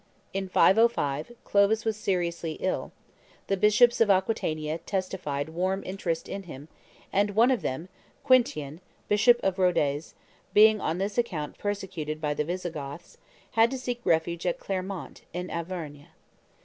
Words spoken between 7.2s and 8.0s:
one of them,